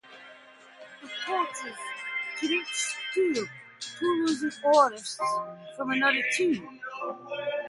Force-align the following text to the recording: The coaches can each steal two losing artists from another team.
The 1.03 1.09
coaches 1.27 1.77
can 2.39 2.49
each 2.51 2.95
steal 3.11 3.45
two 3.79 4.23
losing 4.25 4.49
artists 4.75 5.19
from 5.77 5.91
another 5.91 6.23
team. 6.35 6.79